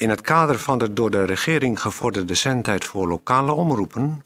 [0.00, 4.22] In het kader van de door de regering gevorderde zendtijd voor lokale omroepen...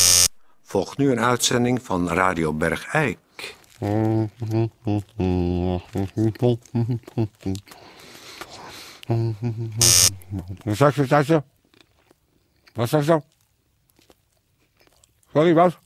[0.63, 3.19] volgt nu een uitzending van Radio Bergijk.
[10.65, 10.95] Wat zeg
[11.27, 11.43] je?
[12.75, 13.23] Wat zeg je?
[15.33, 15.79] Sorry, wat?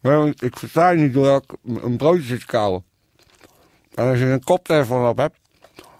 [0.00, 2.84] Nee, ik versta je niet doordat ik een broodje zit te kauwen.
[3.94, 5.38] En als je een koptelefoon op hebt,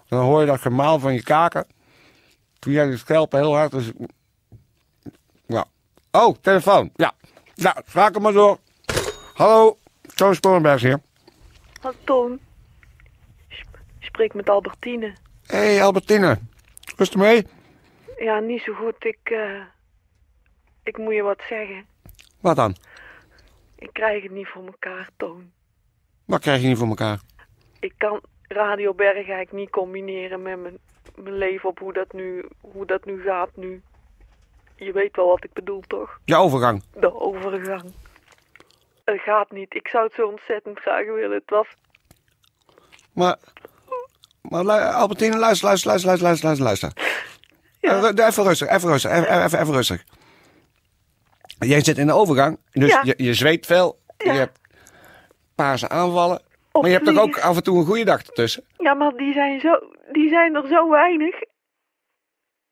[0.07, 1.73] dan hoor je dat gemaal van je kaken.
[2.65, 3.71] Via de schelpen heel hard.
[3.71, 3.91] Dus...
[5.47, 5.65] Ja.
[6.11, 6.89] Oh, telefoon.
[6.95, 7.13] Ja.
[7.53, 8.57] Ja, schakel maar door.
[9.33, 9.77] Hallo,
[10.15, 10.99] Toon Sporenberg hier.
[11.81, 12.39] Hallo Toon.
[13.49, 15.13] Sp- Spreek met Albertine.
[15.45, 16.39] Hé, hey, Albertine.
[16.95, 17.47] Rustig mee.
[18.17, 19.05] Ja, niet zo goed.
[19.05, 19.61] Ik, eh,
[20.83, 21.85] ik moet je wat zeggen.
[22.39, 22.75] Wat dan?
[23.75, 25.51] Ik krijg het niet voor elkaar, Toon.
[26.25, 27.19] Wat krijg je niet voor elkaar?
[27.79, 30.77] Ik kan Radio Bergijk niet combineren met mijn,
[31.15, 33.81] mijn leven op hoe dat, nu, hoe dat nu gaat nu.
[34.75, 36.19] Je weet wel wat ik bedoel, toch?
[36.25, 36.83] Je overgang.
[36.93, 37.93] De overgang.
[39.05, 39.75] Het gaat niet.
[39.75, 41.31] Ik zou het zo ontzettend graag willen.
[41.37, 41.67] Het was...
[43.13, 43.37] Maar,
[44.41, 46.91] maar Albertine, luister, luister, luister, luister, luister, luister.
[47.79, 48.11] Ja.
[48.13, 50.03] Eh, even rustig, even rustig, even, even, even rustig.
[51.59, 53.01] Jij zit in de overgang, dus Ja.
[53.03, 54.31] je, je zweet veel, Ja.
[54.33, 54.59] je hebt
[55.55, 56.41] paarse aanvallen.
[56.81, 58.63] Maar je hebt toch ook af en toe een goede dag ertussen?
[58.77, 59.79] Ja, maar die zijn, zo,
[60.11, 61.35] die zijn er zo weinig.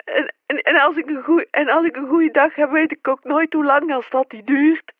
[0.03, 2.91] En, en, en, als ik een goeie, en als ik een goede dag heb, weet
[2.91, 4.93] ik ook nooit hoe lang als dat die duurt.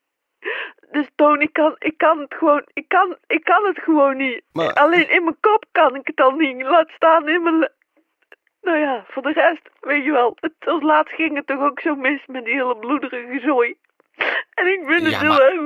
[0.92, 4.42] Dus Toon, ik kan, ik kan het gewoon, ik kan, ik kan het gewoon niet.
[4.52, 6.62] Maar- Alleen in mijn kop kan ik het al niet.
[6.62, 7.70] Laat staan in mijn...
[8.62, 11.80] Nou ja, voor de rest, weet je wel, het, als laatst ging het toch ook
[11.80, 13.76] zo mis met die hele bloederige zooi.
[14.54, 15.62] En ik vind het Ja, heel erg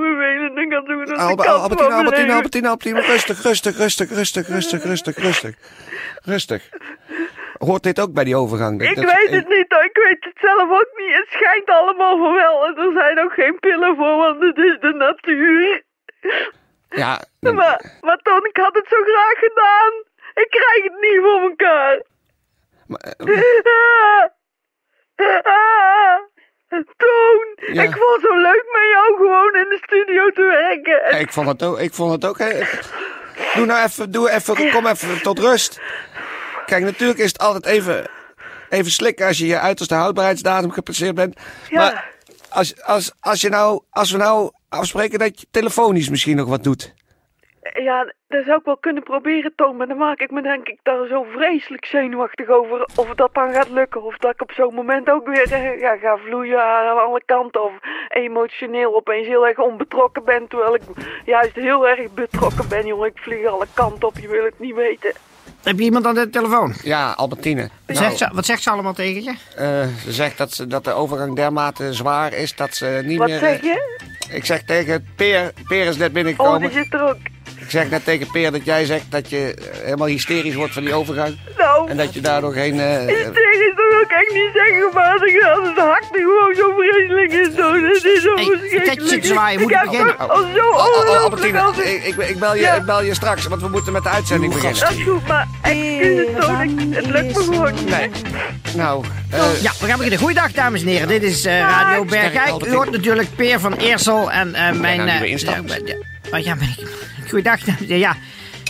[0.58, 2.34] Ik aan Albe- kant Albertine, Albertine.
[2.34, 5.56] Albertine, Albertine, rustig, rustig, rustig, rustig, rustig, rustig, rustig.
[6.24, 6.70] Rustig.
[7.58, 8.82] Hoort dit ook bij die overgang?
[8.82, 11.14] Ik Dat- weet het niet hoor, ik weet het zelf ook niet.
[11.16, 14.80] Het schijnt allemaal voor wel en er zijn ook geen pillen voor, want het is
[14.80, 15.84] de natuur.
[16.90, 19.92] Ja, Maar, maar Toon, ik had het zo graag gedaan.
[20.44, 22.02] Ik krijg het niet voor elkaar.
[22.88, 24.26] maar, eh,
[26.98, 27.82] Toon, Ja.
[27.84, 31.04] ik vond het zo leuk jou gewoon in de studio te werken.
[31.04, 32.60] En- ik vond het ook, ik vond het ook hè.
[33.56, 35.80] Doe nou even, doe even, kom even tot rust.
[36.66, 38.10] Kijk, natuurlijk is het altijd even,
[38.70, 41.40] even slikken als je je uiterste houdbaarheidsdatum gepasseerd bent.
[41.70, 41.80] Ja.
[41.80, 42.10] Maar
[42.50, 46.64] als, als, als, je nou, als we nou afspreken dat je telefonisch misschien nog wat
[46.64, 46.94] doet.
[47.74, 49.76] Ja, dat zou ik wel kunnen proberen, Toon.
[49.78, 52.88] Maar dan maak ik me denk ik daar zo vreselijk zenuwachtig over.
[52.96, 54.04] Of dat dan gaat lukken.
[54.04, 57.64] Of dat ik op zo'n moment ook weer eh, ga, ga vloeien aan alle kanten.
[57.64, 57.72] Of
[58.10, 60.48] emotioneel opeens heel erg onbetrokken ben.
[60.48, 60.82] Terwijl ik
[61.26, 63.08] juist heel erg betrokken ben, jongen.
[63.08, 65.14] Ik vlieg alle kanten op, je wil het niet weten.
[65.64, 66.74] Heb je iemand aan de telefoon?
[66.84, 67.70] Ja, Albertine.
[67.88, 69.36] Nou, Zegt ze, wat zegt ze allemaal tegen je?
[69.56, 73.28] eh, ze zegt dat, ze, dat de overgang dermate zwaar is dat ze niet Wat
[73.28, 73.40] meer...
[73.40, 74.00] zeg eh, je?
[74.32, 76.60] Ik zeg tegen Peer, Peer is net Oh, binnengekomen.
[76.60, 77.18] die zit er ook.
[77.68, 80.84] Ik zeg net tegen Peer dat jij zegt dat je eh, helemaal hysterisch wordt van
[80.84, 81.38] die overgang.
[81.58, 82.80] Nou, En dat je daardoor geen...
[82.80, 87.32] eh, hysterisch dat wil ik niet zeggen, maar ik had het hakt gewoon zo vreselijk
[87.34, 87.52] in.
[87.58, 89.26] Zo, het is zo Hey, verschrikkelijk.
[89.26, 90.20] zwaaien, moet ik beginnen?
[90.20, 92.74] ook al zo ongelooflijk Albertine, als ik- ik, bel je, Ja.
[92.76, 94.80] ik bel je straks, want we moeten met de uitzending beginnen.
[94.80, 97.90] Dat is goed, maar excuses Toon, het lukt me gewoon niet.
[97.90, 98.10] Nee.
[98.76, 100.20] Nou, eh, Ja, we gaan beginnen.
[100.20, 101.08] Goeiedag, dames en heren.
[101.08, 102.06] Dit is eh, Radio.
[102.06, 102.66] Bergijk.
[102.66, 104.98] U hoort natuurlijk Peer van Eersel en eh, mijn...
[104.98, 105.74] nou eh, nieuwe instappers?
[105.74, 105.96] ja, ja,
[106.32, 106.86] maar ja, ben ik...
[107.30, 107.60] Goeiedag.
[107.88, 108.16] Ja,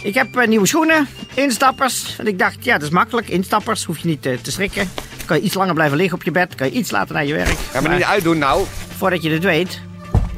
[0.03, 2.15] ik heb eh, nieuwe schoenen, instappers.
[2.17, 3.29] En ik dacht, ja, dat is makkelijk.
[3.29, 4.89] Instappers, hoef je niet eh, te strikken.
[5.17, 6.55] Dan kan je iets langer blijven liggen op je bed.
[6.55, 7.57] kan je iets later naar je werk.
[7.71, 8.65] ga me niet uitdoen nou.
[8.97, 9.81] Voordat je het weet.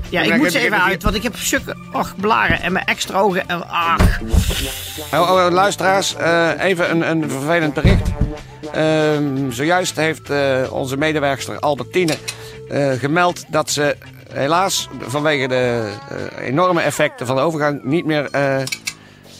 [0.10, 3.20] Ja, ik moet ze even uit, want ik heb zulke och, blaren en mijn extra
[3.20, 3.48] ogen.
[3.48, 4.20] En, ach,
[5.14, 8.10] Oh, oh, luisteraars, eh, even een, een vervelend bericht.
[8.74, 12.18] Ehm, zojuist heeft eh, onze medewerkster Albertine
[13.00, 13.96] gemeld dat ze
[14.32, 18.64] helaas vanwege de eh, enorme effecten van de overgang niet meer eh,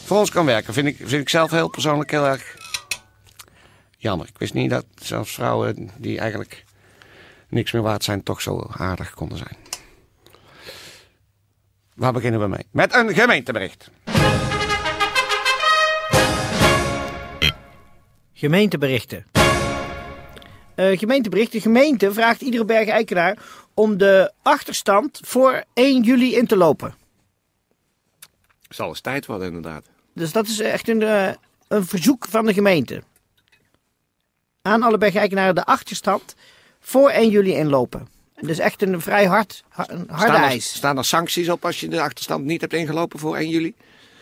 [0.04, 0.74] voor ons kan werken.
[0.74, 2.56] Vind ik, vind ik zelf heel persoonlijk heel erg
[3.96, 4.26] jammer.
[4.26, 6.64] Ik wist niet dat zelfs vrouwen die eigenlijk
[7.48, 9.56] niks meer waard zijn, toch zo aardig konden zijn.
[11.94, 12.66] Waar beginnen we mee?
[12.70, 13.90] Met een gemeentebericht.
[18.32, 19.24] Gemeenteberichten.
[20.74, 21.52] Eh, gemeentebericht.
[21.52, 23.38] De gemeente vraagt iedere berg-eikenaar
[23.80, 26.94] om de achterstand voor 1 juli in te lopen.
[28.68, 29.84] Zal eens tijd worden, inderdaad.
[30.14, 31.32] Dus dat is echt een, eh,
[31.68, 33.02] een verzoek van de gemeente.
[34.62, 36.34] Aan alle berg-eikenaren de achterstand
[36.80, 38.08] voor 1 juli inlopen.
[38.36, 40.74] Is echt een vrij hard, ha- een harde Staan er, eis.
[40.74, 43.74] staan er sancties op als je de achterstand niet hebt ingelopen voor 1 juli?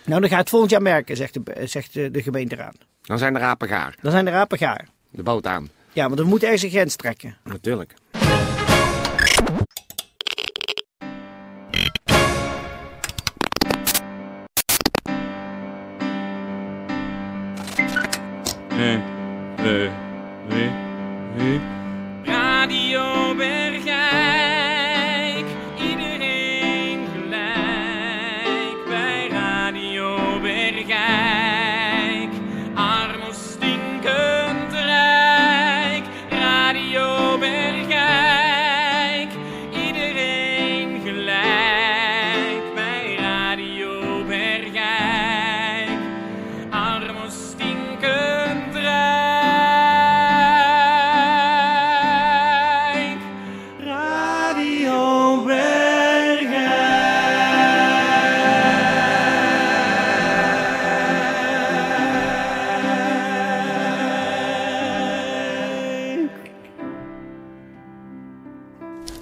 [0.05, 2.77] Nou, dan ga je het volgend jaar merken, zegt de, zegt de, de gemeenteraad.
[3.03, 3.95] Dan zijn de rapen gaar.
[4.03, 4.89] Dan zijn de rapen gaar.
[5.11, 5.69] De boot aan.
[5.93, 7.37] Ja, want we moeten ergens een grens trekken.
[7.45, 7.95] Natuurlijk.
[18.81, 19.01] Eh,
[19.59, 19.91] eh,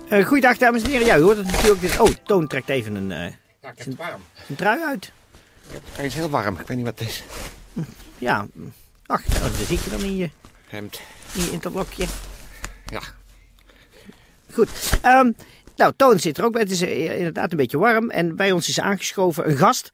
[0.08, 1.06] Eh goeiedag, dames en heren.
[1.06, 1.80] Ja, u hoort het natuurlijk.
[1.80, 3.18] Dus, oh, Toon trekt even een, eh,
[3.62, 4.20] Ja, ik heb het warm.
[4.48, 5.12] een trui uit.
[5.92, 6.58] Hij is heel warm.
[6.60, 7.22] Ik weet niet wat het is.
[8.18, 8.46] Ja,
[9.06, 10.30] ach, dat zie je dan in je,
[10.68, 11.00] Hemd.
[11.34, 12.06] in je interlokje.
[12.86, 13.00] Ja.
[14.52, 14.68] Goed.
[15.02, 15.30] Ehm,
[15.76, 16.62] nou, Toon zit er ook bij.
[16.62, 18.10] Het is eh, inderdaad een beetje warm.
[18.10, 19.90] En bij ons is aangeschoven een gast.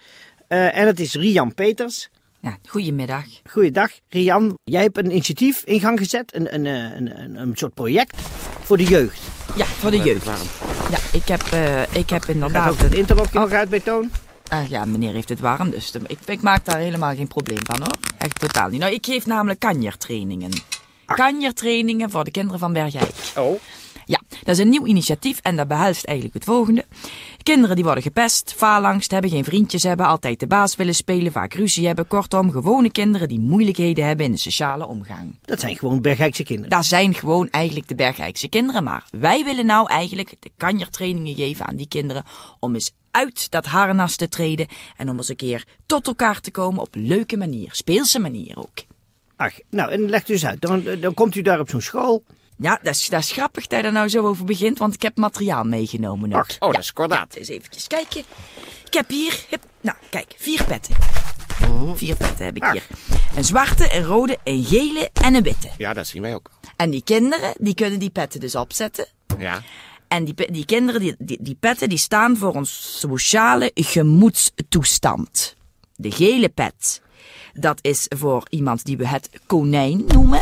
[0.49, 2.09] Eh, en het is Rian Peters.
[2.41, 3.25] Ja, goedemiddag.
[3.51, 4.59] Goeiedag, Rian.
[4.65, 6.35] Jij hebt een initiatief in gang gezet.
[6.35, 8.17] Een, een, eh, een, een, een soort project
[8.63, 9.21] voor de jeugd.
[9.57, 10.25] Ja, voor de jeugd.
[10.25, 10.39] Warm.
[10.91, 12.71] Ja, ik heb, eh, ik heb Gaat inderdaad...
[12.71, 14.11] ook het interlokje nog uit bij Toon?
[14.49, 17.59] Ah, ja, meneer heeft het warm, dus de- ik, ik maak daar helemaal geen probleem
[17.63, 17.95] van hoor.
[18.19, 18.81] Echt totaal niet.
[18.81, 20.51] Nou, ik geef namelijk kanjertrainingen.
[21.07, 23.11] Kanjertrainingen voor de kinderen van Bergijk.
[23.37, 23.61] Oh.
[24.13, 26.85] Ja, dat is een nieuw initiatief en dat behelst eigenlijk het volgende.
[27.43, 31.55] Kinderen die worden gepest, faalangst hebben, geen vriendjes hebben, altijd de baas willen spelen, vaak
[31.55, 32.07] ruzie hebben.
[32.07, 35.39] Kortom, gewone kinderen die moeilijkheden hebben in de sociale omgang.
[35.43, 36.71] Dat zijn gewoon Bergijkse kinderen.
[36.71, 38.85] Dat zijn gewoon eigenlijk de Bergrijkse kinderen.
[38.85, 42.25] Maar wij willen nou eigenlijk de kanjertrainingen geven aan die kinderen.
[42.59, 44.67] Om eens uit dat harnas te treden.
[44.97, 47.69] En om eens een keer tot elkaar te komen op leuke manier.
[47.73, 48.85] Speelse manier ook.
[49.37, 50.61] Ach, nou, en leg dus uit.
[50.61, 52.25] Dan, dan komt u daar op zo'n school.
[52.57, 54.79] Ja, dat is, dat is grappig dat je er nou zo over begint.
[54.79, 57.35] Want ik heb materiaal meegenomen oh, dat is kordaat.
[57.35, 58.25] Eens eventjes kijken.
[58.85, 59.45] Ik heb hier,
[59.81, 60.95] nou kijk, vier petten.
[61.95, 62.87] Vier petten heb ik hier.
[63.37, 65.71] Een zwarte, een rode, een gele en een witte.
[65.79, 66.51] Ja, dat zien wij ook.
[66.77, 69.07] En die kinderen, die kunnen die petten dus opzetten.
[69.39, 69.63] Ja.
[70.09, 75.57] En die, die kinderen, die, die, die petten, die staan voor een sociale gemoedstoestand.
[75.97, 77.03] De gele pet,
[77.53, 80.41] dat is voor iemand die we het konijn noemen.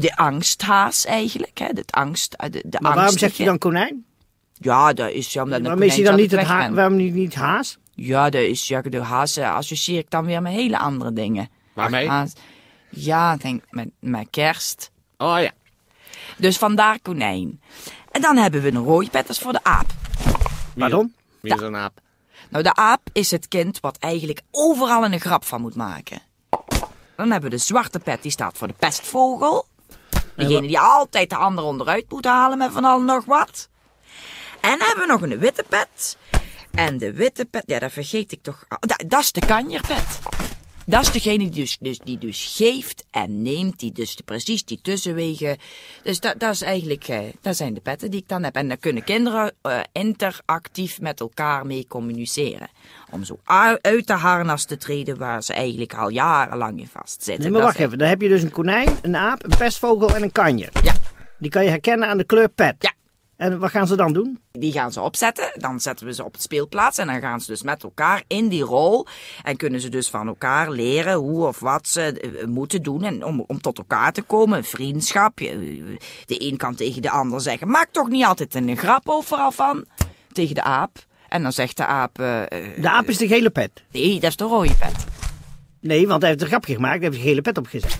[0.00, 1.66] De angsthaas eigenlijk, hè.
[1.66, 3.26] Het angst, eh, de, de Maar waarom angstige.
[3.26, 4.04] zegt u dan konijn?
[4.52, 6.66] Ja, dat is ja, omdat een Waarom is hij konijn dan niet het altijd ha
[6.66, 7.78] weg waarom niet, niet haas?
[7.94, 11.48] Ja, dat is, ja, de haas eh, associeer ik dan weer met hele andere dingen.
[11.72, 12.08] Waarmee?
[12.08, 12.32] Haas.
[12.90, 14.90] Ja, denk met, met kerst.
[15.16, 15.50] Oh ja.
[16.36, 17.60] Dus vandaar konijn.
[18.10, 19.86] En dan hebben we een rode pet, dat is voor de aap.
[20.76, 21.14] Pardon?
[21.40, 22.00] Wie is een aap?
[22.50, 26.20] Nou, de aap is het kind wat eigenlijk overal een grap van moet maken.
[27.16, 29.66] Dan hebben we de zwarte pet, die staat voor de pestvogel.
[30.38, 33.68] Degene die altijd de ander onderuit moet halen met van alles nog wat.
[34.60, 36.16] En dan hebben we nog een witte pet.
[36.70, 38.64] En de witte pet, ja, dat vergeet ik toch.
[38.68, 40.18] Dat, dat is de kanjerpet.
[40.88, 44.64] Dat is degene die dus, dus, die dus geeft en neemt, die dus de, precies
[44.64, 45.56] die tussenwegen.
[46.02, 48.54] Dus dat, dat is eigenlijk, eh, dat zijn de petten die ik dan heb.
[48.54, 52.68] En dan kunnen kinderen eh, interactief met elkaar mee communiceren.
[53.10, 53.38] Om zo
[53.80, 57.42] uit de harnas te treden waar ze eigenlijk al jarenlang in vastzitten.
[57.42, 57.98] Nee, maar wacht even.
[57.98, 60.70] Dan heb je dus een konijn, een aap, een pestvogel en een kanjer.
[60.82, 60.94] Ja,
[61.38, 62.74] Die kan je herkennen aan de kleur pet.
[62.78, 62.92] Ja.
[63.38, 64.38] En wat gaan ze dan doen?
[64.52, 65.50] die gaan ze opzetten.
[65.54, 66.98] Dan zetten we ze op het speelplaats.
[66.98, 69.06] En dan gaan ze dus met elkaar in die rol.
[69.42, 73.02] En kunnen ze dus van elkaar leren hoe of wat ze eh, moeten doen.
[73.04, 74.64] En om, om tot elkaar te komen.
[74.64, 75.36] Vriendschap.
[75.36, 75.86] De
[76.26, 77.68] een kan tegen de ander zeggen.
[77.68, 79.84] Maak toch niet altijd een grap overal van.
[80.32, 80.96] Tegen de aap.
[81.28, 82.18] En dan zegt de aap.
[82.18, 83.70] eh, eh, De aap is de gele pet.
[83.92, 85.04] nee, dat is de rode pet.
[85.80, 87.00] Nee, want hij heeft een grapje gemaakt.
[87.00, 87.98] Hij heeft een gele pet opgezet.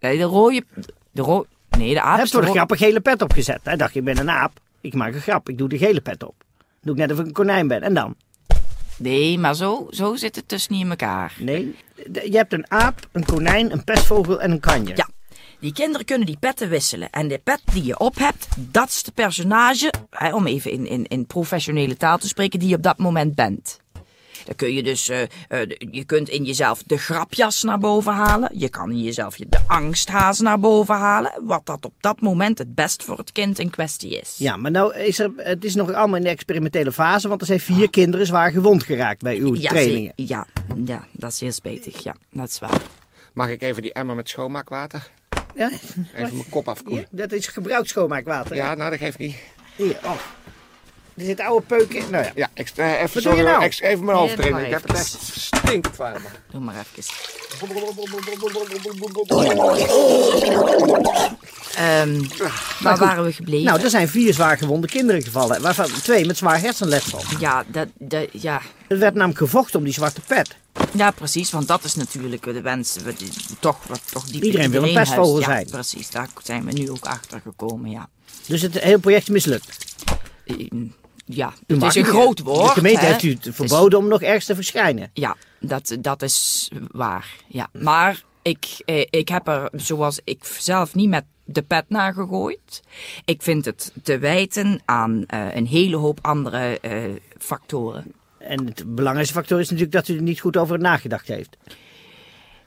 [0.00, 0.64] Nee, de rode.
[1.10, 1.46] De ro
[1.78, 3.60] nee, de aap is de voor de grap een gele pet opgezet.
[3.62, 4.52] Hij dacht, ik ben een aap.
[4.80, 5.48] Ik maak een grap.
[5.48, 6.34] Ik doe de gele pet op.
[6.82, 7.82] Doe ik net of ik een konijn ben.
[7.82, 8.14] En dan?
[8.96, 11.34] Nee, maar zo, zo zit het dus niet in elkaar.
[11.38, 11.76] Nee.
[12.12, 14.96] Je hebt een aap, een konijn, een pestvogel en een kanjer.
[14.96, 15.08] Ja,
[15.58, 17.10] die kinderen kunnen die petten wisselen.
[17.10, 20.86] En de pet die je op hebt, dat is de personage, hè, om even in,
[20.86, 23.80] in, in professionele taal te spreken, die je op dat moment bent.
[24.48, 28.50] Dan kun je dus, eh, eh, je kunt in jezelf de grapjas naar boven halen.
[28.58, 31.32] Je kan in jezelf je de angsthaas naar boven halen.
[31.42, 34.34] Wat dat op dat moment het best voor het kind in kwestie is.
[34.38, 37.46] Ja, maar nou is er, het is nog allemaal in de experimentele fase, want er
[37.46, 40.12] zijn vier kinderen zwaar gewond geraakt bij uw Ja, trainingen.
[40.16, 40.46] ja,
[40.84, 42.02] ja, dat is heel spijtig.
[42.02, 42.80] Ja, dat is waar.
[43.32, 45.10] Mag ik even die emmer met schoonmaakwater?
[45.54, 47.06] Ja, Even mijn kop afkoelen.
[47.10, 48.56] dat is gebruikt schoonmaakwater.
[48.56, 49.36] Ja, nou dat geeft niet.
[49.76, 50.12] Hier, oh.
[51.18, 52.04] Er zit oude peuk in.
[52.10, 52.32] Nou ja.
[52.34, 53.64] Ja, ik, eh, even, Wat doe sorry, je nou?
[53.64, 54.64] ik- even mijn hoofd Ja, erin.
[54.64, 54.98] Ik heb het even.
[55.00, 55.18] echt
[55.60, 56.22] stinkend warm.
[56.50, 57.14] Doe maar even.
[61.74, 62.22] Ehm,
[62.82, 63.64] waar waren we gebleven?
[63.66, 67.20] Nou, er zijn vier zwaar gewonde kinderen gevallen, waarvan twee met zwaar hersenletsel.
[67.38, 68.60] Ja, dat, dat, ja.
[68.88, 70.56] Er werd namelijk gevochten om die zwarte pet.
[70.92, 71.50] ja, precies.
[71.50, 72.96] Want dat is natuurlijk de wens.
[73.04, 75.44] we- die- Toch, wat toch diep in Iedereen wil een pestvogel huist.
[75.44, 75.66] zijn.
[75.66, 76.10] Ja, precies.
[76.10, 78.08] Daar zijn we nu ook achter gekomen, ja.
[78.46, 79.86] Dus het hele project is mislukt.
[81.30, 82.66] Ja, het is een groot woord.
[82.66, 83.06] De gemeente hè.
[83.06, 85.10] heeft u het verboden om nog ergens te verschijnen.
[85.12, 87.34] Ja, dat, dat is waar.
[87.46, 87.68] Ja.
[87.72, 92.82] Maar ik, eh, ik heb er, zoals ik zelf, niet met de pet naar gegooid.
[93.24, 97.02] Ik vind het te wijten aan eh, een hele hoop andere eh,
[97.38, 98.12] factoren.
[98.38, 101.56] En het belangrijkste factor is natuurlijk dat u er niet goed over nagedacht heeft.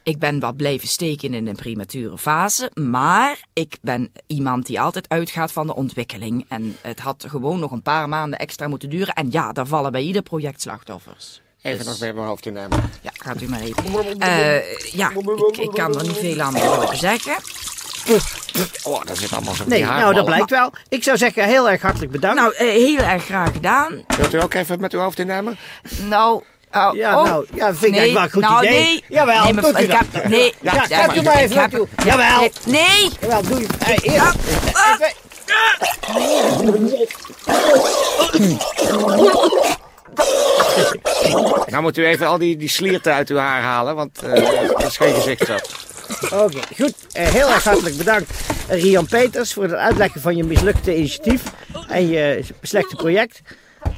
[0.04, 5.10] Ik ben wat blijven steken in een premature fase, maar ik ben iemand die altijd
[5.10, 6.46] uitgaat van de ontwikkeling.
[6.48, 9.14] En het had gewoon nog een paar maanden extra moeten duren.
[9.14, 11.42] En ja, daar vallen bij ieder project slachtoffers.
[11.62, 12.90] Even Dus- nog weer mijn hoofd innemen.
[13.02, 14.20] Ja, gaat u maar even.
[14.20, 17.36] Eh, ja, ik, ik kan er niet veel aan over zeggen.
[18.84, 20.74] Oh, daar zit allemaal zo'n Nee, nou dat blijkt wel.
[20.90, 22.40] Ik zou zeggen heel erg hartelijk bedankt.
[22.42, 24.04] Nou, eh, heel erg graag gedaan.
[24.18, 25.58] Wilt u ook even met uw hoofd innemen?
[26.08, 27.26] Nou, oh, ja, oh.
[27.26, 28.84] nou, ja, vind ik nee, eigenlijk wel een goed nou, idee.
[28.84, 30.06] Nee, Jawel, nee, doet mevrouw, u ik dat.
[30.12, 31.88] heb, nee, Ja, ja, u maar ik even naartoe.
[31.98, 32.40] ja, Jawel.
[32.40, 33.10] Nee, nee.
[33.20, 33.68] Jawel, doe je.
[33.78, 34.36] Hey, eerst.
[34.66, 35.14] Even.
[41.68, 44.86] Nou moet u even al die, die slierten uit uw haar halen, want eh, dat
[44.86, 45.56] is geen gezicht zo.
[46.36, 46.94] Oké, goed.
[47.12, 48.32] Eh, heel erg hartelijk bedankt,
[48.68, 51.44] eh, Rian Peters, voor het uitleggen van je mislukte initiatief
[51.88, 53.42] en je slechte project.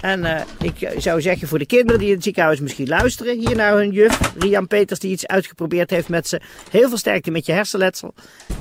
[0.01, 3.55] En eh, ik zou zeggen voor de kinderen die in het ziekenhuis misschien luisteren, hier
[3.55, 6.41] naar hun juf, Rian Peters, die iets uitgeprobeerd heeft met ze.
[6.69, 8.13] Heel veel sterkte met je hersenletsel.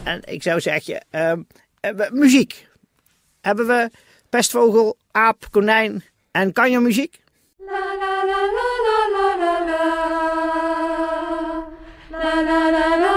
[0.02, 1.42] En ik zou zeggen, ehm,
[1.80, 2.66] eh, muziek.
[3.40, 3.90] Hebben we
[4.28, 7.20] pestvogel, aap, konijn en kanjermuziek?
[12.22, 13.11] Datje, waarom,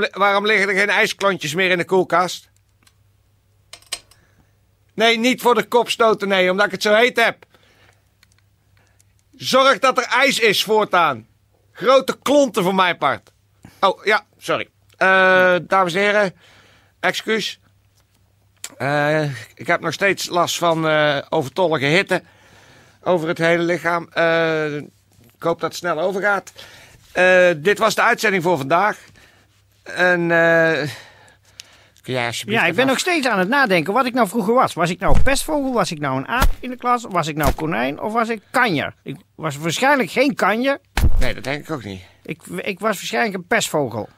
[0.00, 2.48] li- waarom liggen er geen ijsklontjes meer in de koelkast?
[4.94, 7.44] Nee, niet voor de kop stoten, nee, omdat ik het zo heet heb.
[9.36, 11.26] Zorg dat er ijs is voortaan.
[11.72, 13.32] Grote klonten voor mijn part.
[13.80, 14.68] Oh, ja, sorry.
[14.96, 16.34] Eh, dames en heren,
[17.00, 17.60] excuus.
[18.76, 19.22] Eh,
[19.54, 22.22] ik heb nog steeds last van eh, overtollige hitte
[23.02, 24.02] over het hele lichaam.
[25.36, 26.52] Ik hoop dat het snel overgaat.
[27.16, 28.98] Eh, dit was de uitzending voor vandaag.
[29.82, 30.88] En eh
[32.02, 34.54] kun jij alsjeblieft Ja, ik ben nog steeds aan het nadenken wat ik nou vroeger
[34.54, 34.74] was.
[34.74, 35.72] Was ik nou pestvogel?
[35.72, 37.04] Was ik nou een aap in de klas?
[37.08, 38.00] Was ik nou konijn?
[38.00, 38.94] Of was ik kanjer?
[39.02, 40.78] Ik was waarschijnlijk geen kanjer.
[41.18, 42.02] Nee, dat denk ik ook niet.
[42.22, 44.08] Ik, ik was waarschijnlijk een pestvogel.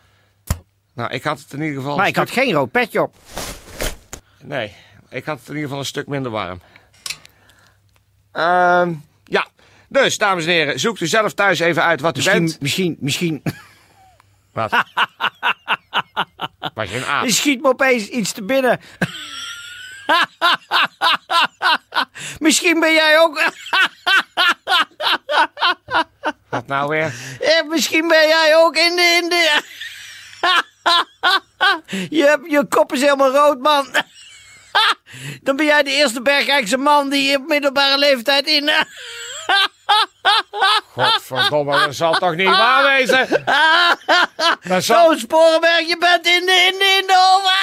[0.95, 1.97] Nou, ik had het in ieder geval...
[1.97, 3.15] Maar ik had geen rood petje op.
[4.43, 4.75] Nee,
[5.09, 6.61] ik had het in ieder geval een stuk minder warm.
[8.33, 8.93] Ehm,
[9.25, 9.47] ja,
[9.89, 12.61] dus dames en heren, zoekt u zelf thuis even uit wat u Misschien, bent.
[12.61, 13.43] misschien, misschien.
[14.53, 14.71] Wat?
[16.75, 17.25] Was je een aap?
[17.25, 18.81] Er schiet me opeens iets te binnen.
[22.47, 23.43] misschien ben jij ook...
[26.51, 27.15] Wat nou weer?
[27.69, 29.21] Misschien ben jij ook in de...
[29.23, 29.63] In de...
[32.17, 33.87] je, hebt, je kop is helemaal rood, man.
[35.43, 38.71] Dan ben jij de eerste Bergrijkse man die op middelbare leeftijd in...
[40.93, 43.45] Godverdomme, dat zal toch niet waar wezen?
[44.63, 45.13] Dat zal...
[45.13, 47.57] Zo, Sporenberg, je bent in de, in de, in de oven.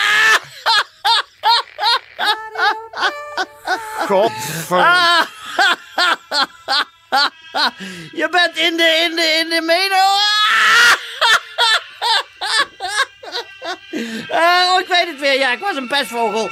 [4.08, 5.28] Godverdomme.
[8.12, 9.96] Je bent in de, in de, in de meno.
[14.32, 15.38] Ah, oh, ik weet het weer.
[15.40, 16.50] Ja, ik was een pestvogel.